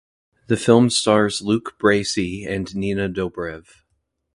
[0.47, 3.83] The film stars Luke Bracey and Nina Dobrev.